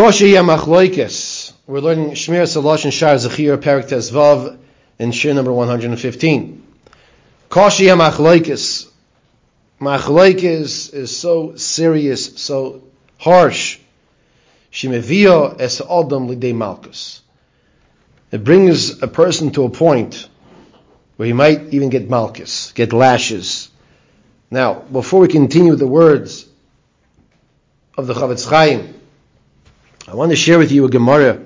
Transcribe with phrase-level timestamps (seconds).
[0.00, 1.52] Koshi Yamachloikis.
[1.66, 4.56] We're learning Shmiras Haloshon and Shaar Hazechira Perik Tezvav
[4.98, 6.62] in Shir number 115.
[7.50, 8.88] Koshi Yamachloikis.
[9.78, 12.82] Machloikis is so serious, so
[13.18, 13.78] harsh.
[14.72, 17.20] Shimevio es Odom Lidei Malkus.
[18.32, 20.30] It brings a person to a point
[21.16, 23.68] where he might even get malchus, get lashes.
[24.50, 26.46] Now, before we continue with the words
[27.98, 28.94] of the Chofetz Chaim,
[30.08, 31.40] I want to share with you a Gemara,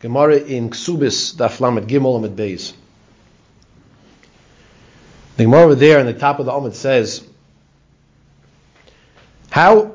[0.00, 2.72] Gemara in Ksubis, Daf Lamed Gimel Amid Beis.
[5.36, 7.26] The Gemara there on the top of the Amid says,
[9.50, 9.92] how,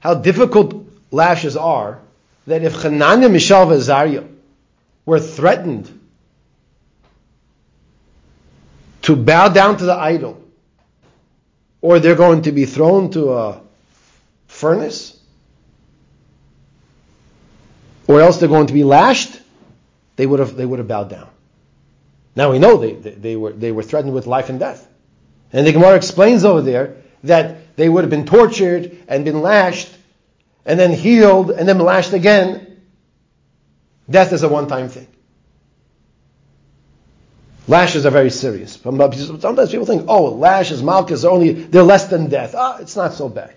[0.00, 2.00] how difficult lashes are,
[2.46, 4.24] that if Chananya, Mishael, Azariah
[5.06, 5.90] were threatened
[9.02, 10.42] to bow down to the idol,
[11.80, 13.60] or they're going to be thrown to a
[14.48, 15.17] furnace,
[18.08, 19.40] or else they're going to be lashed,
[20.16, 21.28] they would have they would have bowed down.
[22.34, 24.88] Now we know they, they, they were they were threatened with life and death.
[25.52, 29.88] And the Gemara explains over there that they would have been tortured and been lashed
[30.66, 32.80] and then healed and then lashed again.
[34.10, 35.06] Death is a one-time thing.
[37.66, 38.72] Lashes are very serious.
[38.80, 42.54] Sometimes people think, oh, lashes, malchus are only, they're less than death.
[42.56, 43.54] Ah, it's not so bad.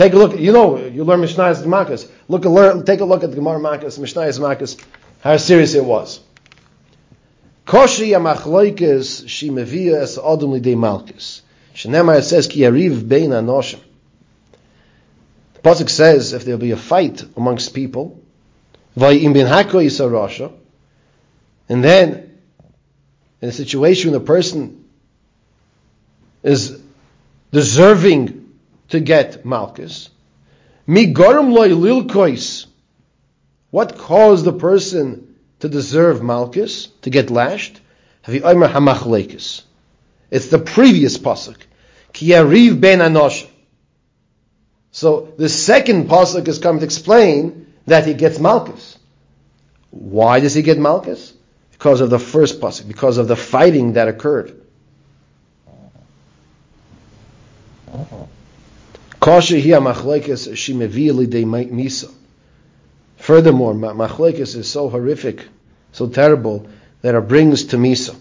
[0.00, 2.10] Take a look, you know, you learn Mishnah's Malchus.
[2.26, 4.78] Look, learn, take a look at the Gemara Malchus, Mishnah's Malchus,
[5.20, 6.20] how serious it was.
[7.66, 11.42] Koshi amachloikes she mevia es odom lidei malchus.
[11.74, 13.80] Shenemar says ki yariv bein anoshim.
[15.52, 18.22] The pasuk says if there will be a fight amongst people,
[18.96, 20.50] vayim ben hako rasha,
[21.68, 22.38] and then
[23.42, 24.82] in a situation when the person
[26.42, 26.80] is
[27.52, 28.39] deserving
[28.90, 30.10] to get malchus,
[30.86, 32.66] mi loy lilkois.
[33.70, 37.80] What caused the person to deserve malchus, to get lashed?
[38.26, 38.46] It's
[40.48, 41.56] the previous pasuk.
[42.12, 43.46] Ki yariv ben anosh.
[44.92, 48.98] So the second pasuk is coming to explain that he gets malchus.
[49.90, 51.32] Why does he get malchus?
[51.80, 54.54] because of the first pasuk, because of the fighting that occurred.
[63.20, 65.46] Furthermore, machlekes is so horrific,
[65.92, 66.66] so terrible
[67.02, 68.16] that it brings to misa.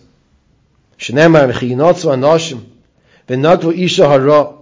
[0.99, 2.63] Shneimar v'chinotzu anoshim
[3.27, 4.53] v'natvu isha hara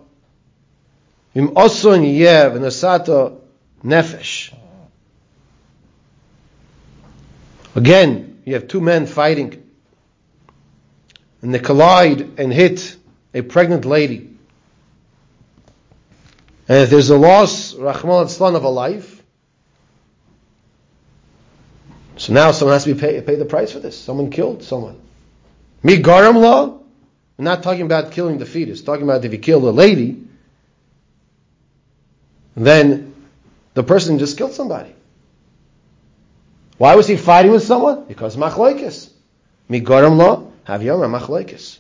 [1.35, 3.39] im oson yeh v'nasato
[3.83, 4.53] nefesh.
[7.75, 9.63] Again, you have two men fighting,
[11.41, 12.95] and they collide and hit
[13.33, 14.36] a pregnant lady.
[16.67, 19.17] And if there's a loss, Rahman al of a life,
[22.17, 23.97] so now someone has to be pay, pay the price for this.
[23.97, 25.00] Someone killed someone.
[25.83, 26.79] Me garam law.
[27.38, 28.81] I'm not talking about killing the fetus.
[28.81, 30.23] Talking about if you kill a lady,
[32.56, 33.13] then
[33.75, 34.95] the person just killed somebody.
[36.79, 38.06] Why was he fighting with someone?
[38.06, 39.11] Because machlokes.
[39.69, 41.77] Migoram lo havyom machlokes.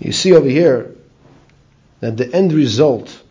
[0.00, 0.95] You see over here
[2.00, 3.22] that the end result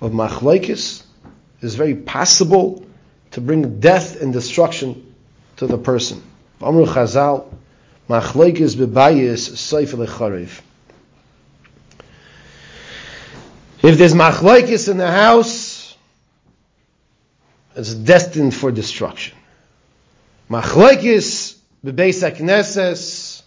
[0.00, 1.02] of machlokes
[1.60, 2.86] is very possible
[3.32, 5.14] to bring death and destruction
[5.56, 6.22] to the person.
[6.62, 7.52] Amru Chazal,
[8.08, 10.60] machlokes bebayis seif lecharev.
[13.82, 15.96] If there's machlokes in the house,
[17.76, 19.36] it's destined for destruction.
[20.50, 23.42] Machlekes bebeis knesses.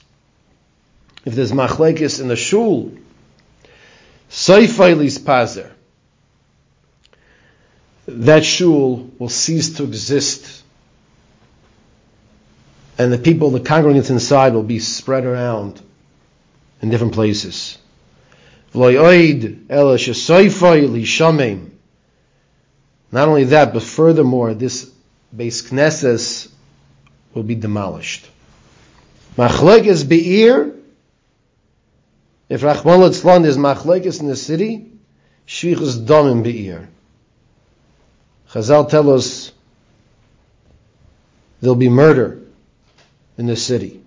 [1.26, 2.92] If there's machlekes in the shul,
[4.32, 5.70] soifailis pazer.
[8.08, 10.64] That shul will cease to exist,
[12.98, 15.82] and the people, the congregants inside, will be spread around
[16.82, 17.78] in different places.
[18.74, 18.96] Not
[23.28, 24.90] only that, but furthermore, this
[25.36, 26.50] Beis Knesses
[27.34, 28.28] will be demolished.
[29.38, 30.76] Machlekes Be'ir,
[32.52, 34.92] if Rachman Litzlan is Machlekes in the city,
[35.48, 36.90] Shvichus Domim Be'ir.
[38.52, 39.54] Chazal tell us
[41.62, 42.42] there'll be murder
[43.38, 44.02] in the city.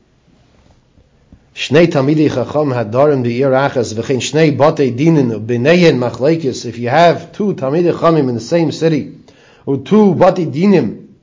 [1.55, 7.33] Shnei Talmidei Chacham Hadarim Be'ir Achas V'chein Shnei Batei Dinin B'neyen Machlekes If you have
[7.33, 9.21] two Talmidei Chachamim in the same city,
[9.65, 11.15] or two Batei Dinim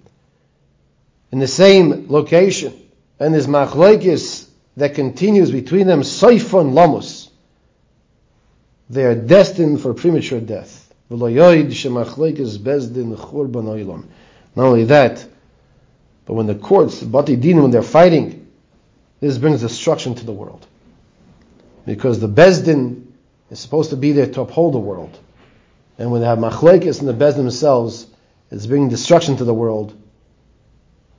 [1.32, 2.74] in the same location,
[3.20, 4.48] and there's Machlekes
[4.78, 7.30] that continues between them Soifon Lamus,
[8.90, 10.94] they are destined for premature death.
[11.10, 11.22] Not
[14.58, 15.26] only that,
[16.26, 18.48] but when the courts, Batei Din, when they're fighting,
[19.20, 20.66] this brings destruction to the world.
[21.86, 23.14] Because the Beis Din
[23.50, 25.20] is supposed to be there to uphold the world.
[25.98, 28.08] And when they have machlekes and the Beis Din themselves,
[28.50, 29.94] it's bringing destruction to the world,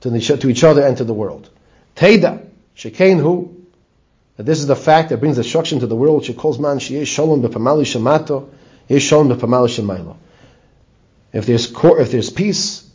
[0.01, 0.15] to
[0.49, 1.49] each other and to the world.
[1.95, 3.65] Teda, Shekain hu,
[4.37, 6.25] this is the fact that brings destruction to the world.
[6.25, 8.49] She calls man she is shalom bepamali shemato,
[8.89, 10.17] is shalom bepamali shemailo.
[11.31, 12.89] If there's if there's peace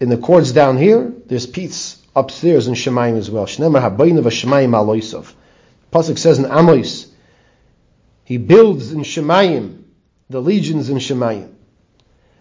[0.00, 3.46] in the courts down here, there's peace upstairs in Shemayim as well.
[3.46, 5.32] Shnemer habayim v'shemayim aloisov.
[5.92, 7.06] Pasuk says in Amos,
[8.24, 9.82] he builds in Shemayim
[10.28, 11.52] the legions in Shemayim.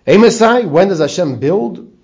[0.06, 1.97] Amosai, when does Hashem build?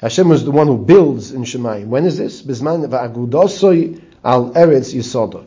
[0.00, 1.86] Hashem is the one who builds in Shemayim.
[1.86, 2.42] When is this?
[2.42, 5.46] Bisman va'agudosoi al eretz yisoda.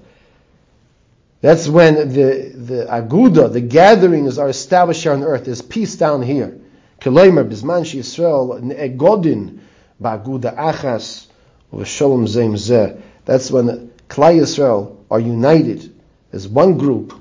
[1.41, 5.45] That's when the, the aguda, the gatherings are established here on earth.
[5.45, 6.59] There's peace down here.
[6.99, 9.59] Keloimer bisman Yisrael ne'egodin
[10.01, 11.27] ba'aguda achas
[11.71, 12.99] v'sholom zem zeh.
[13.25, 15.93] That's when Klal Yisrael are united
[16.31, 17.13] as one group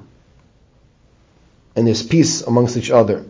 [1.76, 3.26] and there's peace amongst each other.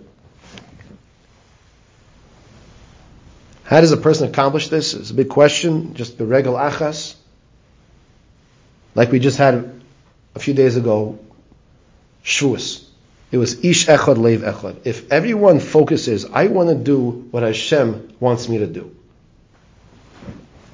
[3.67, 4.95] How does a person accomplish this?
[4.95, 5.95] It's a big question.
[5.95, 7.17] Just the regal achas.
[8.95, 9.83] Like we just had
[10.37, 11.19] a few days ago,
[12.25, 12.85] Shavuos.
[13.33, 14.77] It was ish echad leiv echad.
[14.85, 18.95] If everyone focuses, I want to do what Hashem wants me to do.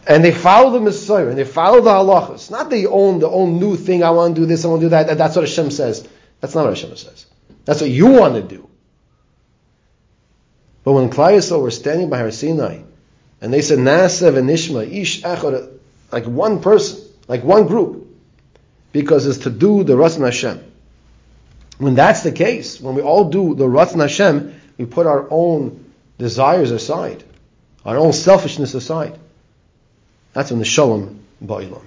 [0.07, 2.51] And they follow the Messiah, and they follow the halachas.
[2.51, 4.87] Not they own the own new thing, I want to do this, I want to
[4.87, 5.17] do that.
[5.17, 6.07] That's what Hashem says.
[6.41, 7.25] That's not what Hashem says.
[7.65, 8.69] That's what you want to do.
[10.85, 12.83] But when Klal Yisrael were standing by Har Sinai,
[13.41, 15.79] and they said, Nasev and Nishma, Ish Echad,
[16.11, 18.07] like one person, like one group,
[18.93, 20.63] because it's to do the Ratzon Hashem.
[21.79, 25.93] When that's the case, when we all do the Ratzon Hashem, we put our own
[26.19, 27.25] desires aside,
[27.85, 29.19] our own selfishness aside.
[30.33, 31.83] That's when the Shalom Ba'ilam.